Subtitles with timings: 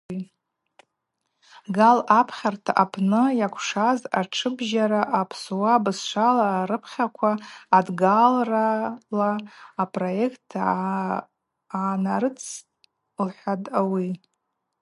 [1.75, 7.31] Гал апхьарта апны йакӏвшаз атшыбжьара апсуа бызшвала арыпхьараква
[7.77, 9.29] адгалрала
[9.81, 10.51] апроект
[11.69, 12.73] гӏанарыцӏстӏ,–
[13.25, 14.09] лхӏватӏ ауи.